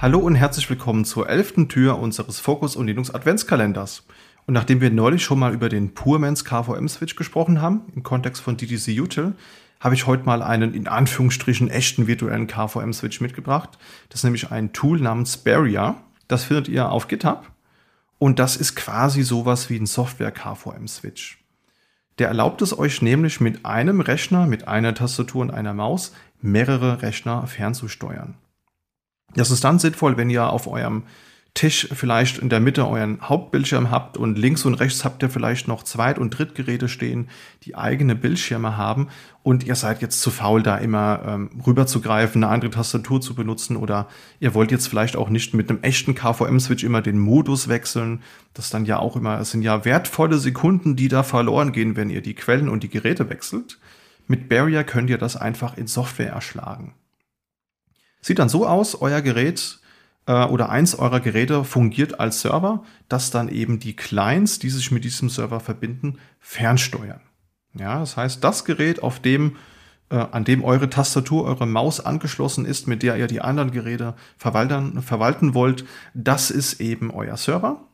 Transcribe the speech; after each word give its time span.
Hallo 0.00 0.20
und 0.20 0.36
herzlich 0.36 0.70
willkommen 0.70 1.04
zur 1.04 1.28
elften 1.28 1.68
Tür 1.68 1.98
unseres 1.98 2.38
Focus 2.38 2.76
und 2.76 2.86
Linux 2.86 3.10
Adventskalenders. 3.10 4.04
Und 4.46 4.54
nachdem 4.54 4.80
wir 4.80 4.92
neulich 4.92 5.24
schon 5.24 5.40
mal 5.40 5.52
über 5.52 5.68
den 5.68 5.92
Purmans 5.92 6.44
KVM-Switch 6.44 7.16
gesprochen 7.16 7.60
haben, 7.60 7.82
im 7.96 8.04
Kontext 8.04 8.40
von 8.40 8.56
DTC 8.56 9.00
Util, 9.00 9.32
habe 9.80 9.96
ich 9.96 10.06
heute 10.06 10.22
mal 10.22 10.40
einen 10.40 10.72
in 10.72 10.86
Anführungsstrichen 10.86 11.68
echten 11.68 12.06
virtuellen 12.06 12.46
KVM-Switch 12.46 13.20
mitgebracht. 13.20 13.76
Das 14.08 14.20
ist 14.20 14.24
nämlich 14.24 14.52
ein 14.52 14.72
Tool 14.72 15.00
namens 15.00 15.36
Barrier. 15.36 15.96
Das 16.28 16.44
findet 16.44 16.68
ihr 16.68 16.92
auf 16.92 17.08
GitHub. 17.08 17.50
Und 18.18 18.38
das 18.38 18.56
ist 18.56 18.76
quasi 18.76 19.24
sowas 19.24 19.68
wie 19.68 19.80
ein 19.80 19.86
Software-KVM-Switch. 19.86 21.42
Der 22.20 22.28
erlaubt 22.28 22.62
es 22.62 22.78
euch 22.78 23.02
nämlich 23.02 23.40
mit 23.40 23.66
einem 23.66 24.00
Rechner, 24.00 24.46
mit 24.46 24.68
einer 24.68 24.94
Tastatur 24.94 25.42
und 25.42 25.50
einer 25.50 25.74
Maus 25.74 26.14
mehrere 26.40 27.02
Rechner 27.02 27.48
fernzusteuern. 27.48 28.36
Das 29.34 29.50
ist 29.50 29.64
dann 29.64 29.78
sinnvoll, 29.78 30.16
wenn 30.16 30.30
ihr 30.30 30.50
auf 30.50 30.66
eurem 30.66 31.04
Tisch 31.58 31.88
vielleicht 31.92 32.38
in 32.38 32.50
der 32.50 32.60
Mitte 32.60 32.86
euren 32.86 33.20
Hauptbildschirm 33.20 33.90
habt 33.90 34.16
und 34.16 34.38
links 34.38 34.64
und 34.64 34.74
rechts 34.74 35.04
habt 35.04 35.24
ihr 35.24 35.28
vielleicht 35.28 35.66
noch 35.66 35.82
Zweit- 35.82 36.18
und 36.18 36.30
Drittgeräte 36.30 36.88
stehen, 36.88 37.28
die 37.64 37.74
eigene 37.74 38.14
Bildschirme 38.14 38.76
haben 38.76 39.08
und 39.42 39.64
ihr 39.64 39.74
seid 39.74 40.00
jetzt 40.00 40.20
zu 40.20 40.30
faul, 40.30 40.62
da 40.62 40.76
immer 40.76 41.20
ähm, 41.26 41.50
rüberzugreifen, 41.66 42.44
eine 42.44 42.52
andere 42.52 42.70
Tastatur 42.70 43.20
zu 43.20 43.34
benutzen 43.34 43.76
oder 43.76 44.06
ihr 44.38 44.54
wollt 44.54 44.70
jetzt 44.70 44.86
vielleicht 44.86 45.16
auch 45.16 45.30
nicht 45.30 45.52
mit 45.52 45.68
einem 45.68 45.82
echten 45.82 46.14
KVM-Switch 46.14 46.84
immer 46.84 47.02
den 47.02 47.18
Modus 47.18 47.66
wechseln. 47.66 48.22
Das 48.54 48.70
dann 48.70 48.84
ja 48.84 49.00
auch 49.00 49.16
immer, 49.16 49.40
es 49.40 49.50
sind 49.50 49.62
ja 49.62 49.84
wertvolle 49.84 50.38
Sekunden, 50.38 50.94
die 50.94 51.08
da 51.08 51.24
verloren 51.24 51.72
gehen, 51.72 51.96
wenn 51.96 52.10
ihr 52.10 52.22
die 52.22 52.34
Quellen 52.34 52.68
und 52.68 52.84
die 52.84 52.88
Geräte 52.88 53.30
wechselt. 53.30 53.80
Mit 54.28 54.48
Barrier 54.48 54.84
könnt 54.84 55.10
ihr 55.10 55.18
das 55.18 55.36
einfach 55.36 55.76
in 55.76 55.88
Software 55.88 56.30
erschlagen. 56.30 56.94
Sieht 58.20 58.38
dann 58.38 58.48
so 58.48 58.66
aus, 58.66 59.00
euer 59.00 59.20
Gerät 59.20 59.78
äh, 60.26 60.44
oder 60.44 60.68
eins 60.70 60.94
eurer 60.94 61.20
Geräte 61.20 61.64
fungiert 61.64 62.20
als 62.20 62.40
Server, 62.40 62.84
das 63.08 63.30
dann 63.30 63.48
eben 63.48 63.78
die 63.78 63.96
Clients, 63.96 64.58
die 64.58 64.70
sich 64.70 64.90
mit 64.90 65.04
diesem 65.04 65.28
Server 65.28 65.60
verbinden, 65.60 66.18
fernsteuern. 66.40 67.20
Ja, 67.74 68.00
das 68.00 68.16
heißt, 68.16 68.42
das 68.42 68.64
Gerät, 68.64 69.02
auf 69.02 69.20
dem 69.20 69.56
äh, 70.10 70.16
an 70.16 70.44
dem 70.44 70.64
eure 70.64 70.88
Tastatur, 70.88 71.44
eure 71.44 71.66
Maus 71.66 72.00
angeschlossen 72.00 72.64
ist, 72.64 72.86
mit 72.86 73.02
der 73.02 73.16
ihr 73.16 73.26
die 73.26 73.40
anderen 73.40 73.70
Geräte 73.70 74.14
verwalten, 74.36 75.02
verwalten 75.02 75.54
wollt, 75.54 75.84
das 76.14 76.50
ist 76.50 76.80
eben 76.80 77.10
euer 77.10 77.36
Server. 77.36 77.84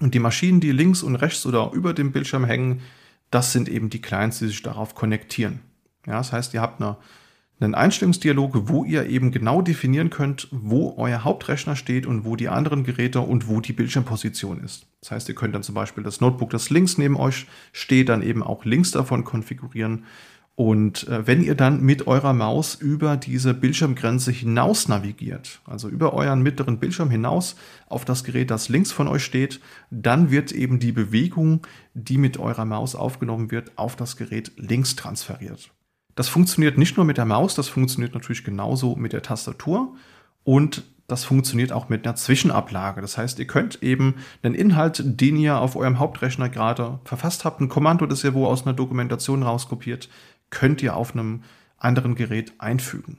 Und 0.00 0.14
die 0.14 0.18
Maschinen, 0.18 0.60
die 0.60 0.72
links 0.72 1.02
und 1.02 1.16
rechts 1.16 1.46
oder 1.46 1.70
über 1.72 1.92
dem 1.92 2.10
Bildschirm 2.12 2.44
hängen, 2.44 2.80
das 3.30 3.52
sind 3.52 3.68
eben 3.68 3.90
die 3.90 4.00
Clients, 4.00 4.38
die 4.38 4.46
sich 4.46 4.62
darauf 4.62 4.94
konnektieren. 4.94 5.60
Ja, 6.06 6.14
das 6.14 6.32
heißt, 6.32 6.54
ihr 6.54 6.60
habt 6.60 6.80
eine 6.80 6.96
einen 7.64 7.74
Einstellungsdialog, 7.74 8.68
wo 8.68 8.84
ihr 8.84 9.06
eben 9.06 9.30
genau 9.30 9.62
definieren 9.62 10.10
könnt, 10.10 10.48
wo 10.50 10.94
euer 10.96 11.24
Hauptrechner 11.24 11.76
steht 11.76 12.06
und 12.06 12.24
wo 12.24 12.36
die 12.36 12.48
anderen 12.48 12.84
Geräte 12.84 13.20
und 13.20 13.48
wo 13.48 13.60
die 13.60 13.72
Bildschirmposition 13.72 14.62
ist. 14.62 14.86
Das 15.00 15.10
heißt, 15.10 15.28
ihr 15.28 15.34
könnt 15.34 15.54
dann 15.54 15.62
zum 15.62 15.74
Beispiel 15.74 16.04
das 16.04 16.20
Notebook, 16.20 16.50
das 16.50 16.70
links 16.70 16.98
neben 16.98 17.16
euch 17.16 17.46
steht, 17.72 18.08
dann 18.08 18.22
eben 18.22 18.42
auch 18.42 18.64
links 18.64 18.90
davon 18.90 19.24
konfigurieren. 19.24 20.04
Und 20.56 21.08
äh, 21.08 21.26
wenn 21.26 21.42
ihr 21.42 21.56
dann 21.56 21.82
mit 21.82 22.06
eurer 22.06 22.32
Maus 22.32 22.76
über 22.76 23.16
diese 23.16 23.54
Bildschirmgrenze 23.54 24.30
hinaus 24.30 24.86
navigiert, 24.86 25.60
also 25.64 25.88
über 25.88 26.14
euren 26.14 26.42
mittleren 26.42 26.78
Bildschirm 26.78 27.10
hinaus 27.10 27.56
auf 27.88 28.04
das 28.04 28.22
Gerät, 28.22 28.52
das 28.52 28.68
links 28.68 28.92
von 28.92 29.08
euch 29.08 29.24
steht, 29.24 29.60
dann 29.90 30.30
wird 30.30 30.52
eben 30.52 30.78
die 30.78 30.92
Bewegung, 30.92 31.66
die 31.94 32.18
mit 32.18 32.38
eurer 32.38 32.64
Maus 32.64 32.94
aufgenommen 32.94 33.50
wird, 33.50 33.72
auf 33.76 33.96
das 33.96 34.16
Gerät 34.16 34.52
links 34.56 34.94
transferiert. 34.94 35.70
Das 36.14 36.28
funktioniert 36.28 36.78
nicht 36.78 36.96
nur 36.96 37.04
mit 37.04 37.18
der 37.18 37.24
Maus, 37.24 37.54
das 37.54 37.68
funktioniert 37.68 38.14
natürlich 38.14 38.44
genauso 38.44 38.96
mit 38.96 39.12
der 39.12 39.22
Tastatur 39.22 39.94
und 40.44 40.84
das 41.06 41.24
funktioniert 41.24 41.72
auch 41.72 41.88
mit 41.88 42.06
einer 42.06 42.16
Zwischenablage. 42.16 43.00
Das 43.00 43.18
heißt, 43.18 43.38
ihr 43.38 43.46
könnt 43.46 43.82
eben 43.82 44.14
einen 44.42 44.54
Inhalt, 44.54 45.02
den 45.04 45.36
ihr 45.36 45.58
auf 45.58 45.76
eurem 45.76 45.98
Hauptrechner 45.98 46.48
gerade 46.48 46.98
verfasst 47.04 47.44
habt, 47.44 47.60
ein 47.60 47.68
Kommando, 47.68 48.06
das 48.06 48.24
ihr 48.24 48.34
wo 48.34 48.46
aus 48.46 48.64
einer 48.64 48.74
Dokumentation 48.74 49.42
rauskopiert, 49.42 50.08
könnt 50.50 50.82
ihr 50.82 50.96
auf 50.96 51.12
einem 51.12 51.42
anderen 51.76 52.14
Gerät 52.14 52.54
einfügen. 52.58 53.18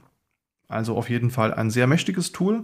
Also 0.68 0.97
auf 0.97 1.09
jeden 1.09 1.30
Fall 1.30 1.53
ein 1.53 1.70
sehr 1.70 1.86
mächtiges 1.86 2.31
Tool. 2.31 2.64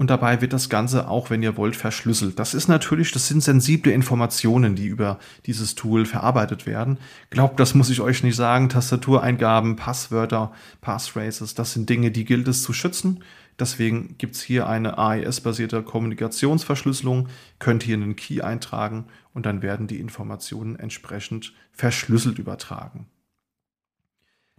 Und 0.00 0.08
dabei 0.08 0.40
wird 0.40 0.54
das 0.54 0.70
Ganze 0.70 1.08
auch, 1.08 1.28
wenn 1.28 1.42
ihr 1.42 1.58
wollt, 1.58 1.76
verschlüsselt. 1.76 2.38
Das 2.38 2.54
ist 2.54 2.68
natürlich, 2.68 3.12
das 3.12 3.28
sind 3.28 3.42
sensible 3.42 3.92
Informationen, 3.92 4.74
die 4.74 4.86
über 4.86 5.18
dieses 5.44 5.74
Tool 5.74 6.06
verarbeitet 6.06 6.64
werden. 6.64 6.96
Glaubt, 7.28 7.60
das 7.60 7.74
muss 7.74 7.90
ich 7.90 8.00
euch 8.00 8.22
nicht 8.22 8.34
sagen. 8.34 8.70
Tastatureingaben, 8.70 9.76
Passwörter, 9.76 10.52
Passphrases, 10.80 11.54
das 11.54 11.74
sind 11.74 11.90
Dinge, 11.90 12.10
die 12.10 12.24
gilt 12.24 12.48
es 12.48 12.62
zu 12.62 12.72
schützen. 12.72 13.22
Deswegen 13.58 14.14
gibt's 14.16 14.40
hier 14.40 14.66
eine 14.70 14.96
AES-basierte 14.96 15.82
Kommunikationsverschlüsselung, 15.82 17.28
könnt 17.58 17.82
hier 17.82 17.96
einen 17.96 18.16
Key 18.16 18.40
eintragen 18.40 19.04
und 19.34 19.44
dann 19.44 19.60
werden 19.60 19.86
die 19.86 20.00
Informationen 20.00 20.76
entsprechend 20.76 21.52
verschlüsselt 21.72 22.38
übertragen. 22.38 23.06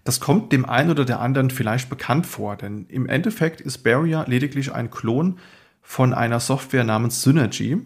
Das 0.03 0.19
kommt 0.19 0.51
dem 0.51 0.65
einen 0.65 0.89
oder 0.89 1.05
der 1.05 1.19
anderen 1.19 1.51
vielleicht 1.51 1.89
bekannt 1.89 2.25
vor, 2.25 2.55
denn 2.55 2.85
im 2.89 3.07
Endeffekt 3.07 3.61
ist 3.61 3.79
Barrier 3.79 4.25
lediglich 4.27 4.73
ein 4.73 4.89
Klon 4.89 5.37
von 5.81 6.13
einer 6.13 6.39
Software 6.39 6.83
namens 6.83 7.21
Synergy. 7.21 7.77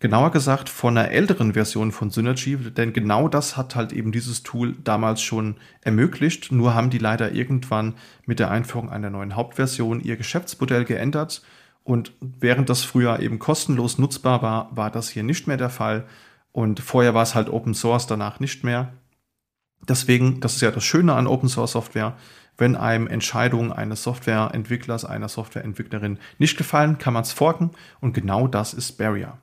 Genauer 0.00 0.30
gesagt 0.30 0.68
von 0.68 0.96
einer 0.96 1.10
älteren 1.10 1.54
Version 1.54 1.90
von 1.90 2.10
Synergy, 2.10 2.56
denn 2.56 2.92
genau 2.92 3.26
das 3.26 3.56
hat 3.56 3.74
halt 3.74 3.92
eben 3.92 4.12
dieses 4.12 4.44
Tool 4.44 4.76
damals 4.84 5.22
schon 5.22 5.56
ermöglicht. 5.80 6.52
Nur 6.52 6.74
haben 6.74 6.90
die 6.90 6.98
leider 6.98 7.32
irgendwann 7.32 7.94
mit 8.24 8.38
der 8.38 8.50
Einführung 8.50 8.90
einer 8.90 9.10
neuen 9.10 9.34
Hauptversion 9.34 10.00
ihr 10.00 10.16
Geschäftsmodell 10.16 10.84
geändert. 10.84 11.42
Und 11.82 12.12
während 12.20 12.68
das 12.68 12.84
früher 12.84 13.18
eben 13.18 13.38
kostenlos 13.38 13.98
nutzbar 13.98 14.42
war, 14.42 14.68
war 14.76 14.90
das 14.90 15.08
hier 15.08 15.24
nicht 15.24 15.48
mehr 15.48 15.56
der 15.56 15.70
Fall. 15.70 16.04
Und 16.52 16.78
vorher 16.80 17.14
war 17.14 17.22
es 17.22 17.34
halt 17.34 17.48
Open 17.48 17.74
Source, 17.74 18.06
danach 18.06 18.38
nicht 18.38 18.62
mehr. 18.62 18.92
Deswegen, 19.86 20.40
das 20.40 20.56
ist 20.56 20.62
ja 20.62 20.70
das 20.70 20.84
Schöne 20.84 21.14
an 21.14 21.26
Open 21.26 21.48
Source 21.48 21.72
Software, 21.72 22.16
wenn 22.56 22.74
einem 22.74 23.06
Entscheidungen 23.06 23.72
eines 23.72 24.02
Softwareentwicklers, 24.02 25.04
einer 25.04 25.28
Softwareentwicklerin 25.28 26.18
nicht 26.38 26.58
gefallen, 26.58 26.98
kann 26.98 27.14
man 27.14 27.22
es 27.22 27.32
forken 27.32 27.70
und 28.00 28.12
genau 28.12 28.48
das 28.48 28.74
ist 28.74 28.98
Barrier. 28.98 29.38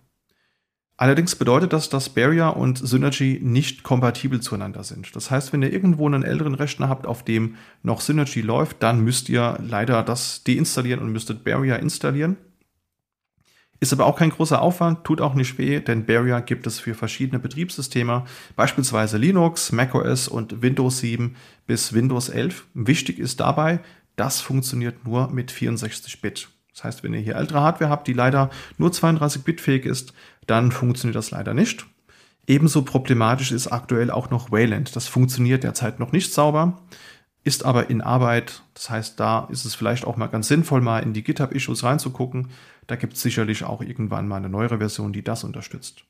Allerdings 0.97 1.35
bedeutet 1.35 1.73
das, 1.73 1.90
dass 1.90 2.09
Barrier 2.09 2.56
und 2.56 2.78
Synergy 2.78 3.40
nicht 3.44 3.84
kompatibel 3.84 4.40
zueinander 4.40 4.84
sind. 4.84 5.13
Das 5.16 5.29
heißt, 5.29 5.51
wenn 5.51 5.62
ihr 5.62 5.73
irgendwo 5.73 6.06
einen 6.07 6.23
älteren 6.23 6.56
Rechner 6.56 6.88
habt, 6.88 7.06
auf 7.06 7.23
dem 7.23 7.56
noch 7.84 8.00
Synergy 8.00 8.40
läuft, 8.40 8.81
dann 8.81 9.02
müsst 9.02 9.28
ihr 9.28 9.57
leider 9.62 10.03
das 10.03 10.46
deinstallieren 10.46 11.02
und 11.02 11.12
müsstet 11.12 11.44
Barrier 11.44 11.79
installieren. 11.79 12.38
Ist 13.80 13.91
aber 13.91 14.06
auch 14.06 14.18
kein 14.18 14.30
großer 14.30 14.62
Aufwand, 14.62 15.03
tut 15.03 15.19
auch 15.22 15.34
nicht 15.34 15.58
weh, 15.58 15.80
denn 15.80 16.06
Barrier 16.06 16.41
gibt 16.41 16.66
es 16.66 16.80
für 16.80 16.94
verschiedene 16.94 17.40
Betriebssysteme, 17.40 18.24
beispielsweise 18.56 19.18
Linux, 19.18 19.72
macOS 19.72 20.28
und 20.28 20.62
Windows 20.62 21.00
7 21.00 21.36
bis 21.68 21.94
Windows 21.94 22.30
11. 22.30 22.66
Wichtig 22.74 23.19
ist 23.19 23.40
dabei, 23.41 23.80
das 24.16 24.40
funktioniert 24.40 25.06
nur 25.06 25.30
mit 25.30 25.52
64-Bit. 25.52 26.50
Das 26.74 26.84
heißt, 26.84 27.03
wenn 27.03 27.14
ihr 27.14 27.19
hier 27.19 27.35
ältere 27.35 27.62
Hardware 27.62 27.90
habt, 27.90 28.08
die 28.08 28.14
leider 28.14 28.50
nur 28.78 28.90
32-Bit 28.90 29.62
fähig 29.62 29.85
ist, 29.85 30.14
dann 30.47 30.72
funktioniert 30.72 31.16
das 31.16 31.31
leider 31.31 31.53
nicht. 31.53 31.85
Ebenso 32.47 32.84
problematisch 32.84 33.52
ist 33.52 33.68
aktuell 33.68 34.12
auch 34.12 34.30
noch 34.30 34.52
Wayland. 34.52 34.96
Das 34.96 35.08
funktioniert 35.08 35.64
derzeit 35.64 36.00
noch 36.00 36.12
nicht 36.12 36.34
sauber 36.34 36.81
ist 37.45 37.63
aber 37.63 37.89
in 37.89 38.01
Arbeit. 38.01 38.63
Das 38.73 38.89
heißt, 38.89 39.19
da 39.19 39.47
ist 39.51 39.63
es 39.63 39.75
vielleicht 39.75 40.03
auch 40.06 40.17
mal 40.17 40.28
ganz 40.28 40.47
sinnvoll, 40.47 40.81
mal 40.81 41.00
in 41.00 41.13
die 41.13 41.23
GitHub-Issues 41.23 41.83
reinzugucken. 41.83 42.50
Da 42.88 42.95
gibt 42.95 43.13
es 43.13 43.22
sicherlich 43.22 43.63
auch 43.63 43.81
irgendwann 43.81 44.28
mal 44.28 44.38
eine 44.38 44.50
neuere 44.50 44.79
Version, 44.79 45.13
die 45.13 45.23
das 45.23 45.44
unterstützt. 45.44 46.03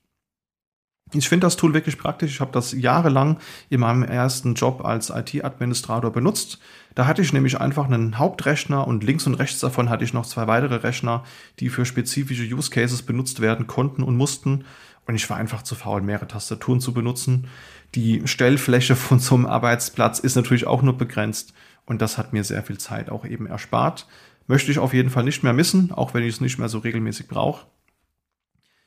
Ich 1.14 1.30
finde 1.30 1.46
das 1.46 1.56
Tool 1.56 1.74
wirklich 1.74 1.98
praktisch. 1.98 2.32
Ich 2.32 2.42
habe 2.42 2.52
das 2.52 2.72
jahrelang 2.72 3.38
in 3.70 3.80
meinem 3.80 4.04
ersten 4.04 4.56
Job 4.56 4.84
als 4.84 5.12
IT-Administrator 5.12 6.12
benutzt. 6.12 6.60
Da 6.96 7.06
hatte 7.06 7.22
ich 7.22 7.32
nämlich 7.32 7.62
einfach 7.62 7.86
einen 7.86 8.18
Hauptrechner 8.18 8.88
und 8.88 9.04
links 9.04 9.28
und 9.28 9.36
rechts 9.36 9.60
davon 9.60 9.90
hatte 9.90 10.04
ich 10.04 10.14
noch 10.14 10.26
zwei 10.26 10.48
weitere 10.48 10.78
Rechner, 10.78 11.24
die 11.60 11.70
für 11.70 11.86
spezifische 11.86 12.44
Use 12.44 12.72
Cases 12.72 13.04
benutzt 13.04 13.40
werden 13.40 13.68
konnten 13.68 14.02
und 14.02 14.18
mussten. 14.18 14.66
Und 15.06 15.16
ich 15.16 15.30
war 15.30 15.38
einfach 15.38 15.62
zu 15.62 15.76
faul, 15.76 16.02
mehrere 16.02 16.28
Tastaturen 16.28 16.82
zu 16.82 16.92
benutzen. 16.94 17.48
Die 17.94 18.24
Stellfläche 18.26 18.96
von 18.96 19.20
so 19.20 19.36
einem 19.36 19.46
Arbeitsplatz 19.46 20.20
ist 20.20 20.36
natürlich 20.36 20.66
auch 20.66 20.82
nur 20.82 20.98
begrenzt. 20.98 21.54
Und 21.86 22.02
das 22.02 22.18
hat 22.18 22.34
mir 22.34 22.44
sehr 22.44 22.64
viel 22.64 22.80
Zeit 22.80 23.12
auch 23.12 23.26
eben 23.26 23.46
erspart. 23.46 24.08
Möchte 24.48 24.72
ich 24.72 24.80
auf 24.80 24.94
jeden 24.94 25.12
Fall 25.12 25.24
nicht 25.24 25.44
mehr 25.44 25.54
missen, 25.54 25.92
auch 25.92 26.16
wenn 26.16 26.24
ich 26.24 26.36
es 26.36 26.42
nicht 26.42 26.58
mehr 26.58 26.70
so 26.70 26.80
regelmäßig 26.80 27.28
brauche. 27.28 27.68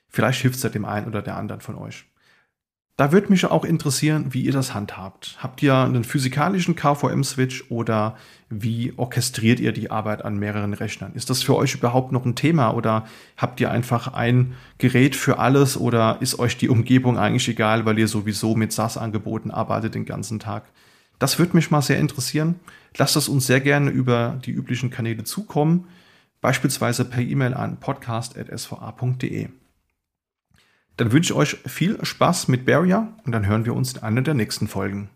Vielleicht 0.08 0.40
hilft 0.42 0.56
es 0.56 0.62
ja 0.62 0.70
dem 0.70 0.84
einen 0.84 1.06
oder 1.06 1.22
der 1.22 1.36
anderen 1.36 1.60
von 1.60 1.76
euch. 1.76 2.06
Da 2.98 3.12
würde 3.12 3.28
mich 3.28 3.46
auch 3.46 3.64
interessieren, 3.64 4.34
wie 4.34 4.42
ihr 4.42 4.50
das 4.50 4.74
handhabt. 4.74 5.36
Habt 5.38 5.62
ihr 5.62 5.76
einen 5.76 6.02
physikalischen 6.02 6.74
KVM-Switch 6.74 7.70
oder 7.70 8.16
wie 8.50 8.92
orchestriert 8.96 9.60
ihr 9.60 9.70
die 9.70 9.92
Arbeit 9.92 10.24
an 10.24 10.36
mehreren 10.36 10.74
Rechnern? 10.74 11.14
Ist 11.14 11.30
das 11.30 11.44
für 11.44 11.54
euch 11.54 11.76
überhaupt 11.76 12.10
noch 12.10 12.24
ein 12.24 12.34
Thema 12.34 12.70
oder 12.72 13.06
habt 13.36 13.60
ihr 13.60 13.70
einfach 13.70 14.14
ein 14.14 14.54
Gerät 14.78 15.14
für 15.14 15.38
alles 15.38 15.76
oder 15.76 16.18
ist 16.20 16.40
euch 16.40 16.56
die 16.56 16.68
Umgebung 16.68 17.18
eigentlich 17.18 17.48
egal, 17.48 17.84
weil 17.84 18.00
ihr 18.00 18.08
sowieso 18.08 18.56
mit 18.56 18.72
SaaS-Angeboten 18.72 19.52
arbeitet 19.52 19.94
den 19.94 20.04
ganzen 20.04 20.40
Tag? 20.40 20.64
Das 21.20 21.38
würde 21.38 21.54
mich 21.54 21.70
mal 21.70 21.82
sehr 21.82 22.00
interessieren. 22.00 22.58
Lasst 22.96 23.14
es 23.14 23.28
uns 23.28 23.46
sehr 23.46 23.60
gerne 23.60 23.90
über 23.90 24.40
die 24.44 24.50
üblichen 24.50 24.90
Kanäle 24.90 25.22
zukommen. 25.22 25.86
beispielsweise 26.40 27.04
per 27.04 27.22
E-Mail 27.22 27.54
an 27.54 27.78
podcast.sva.de. 27.78 29.48
Dann 30.98 31.12
wünsche 31.12 31.32
ich 31.32 31.38
euch 31.38 31.56
viel 31.66 32.04
Spaß 32.04 32.48
mit 32.48 32.66
Barrier 32.66 33.08
und 33.24 33.32
dann 33.32 33.46
hören 33.46 33.64
wir 33.64 33.74
uns 33.74 33.94
in 33.94 34.02
einer 34.02 34.20
der 34.20 34.34
nächsten 34.34 34.66
Folgen. 34.66 35.08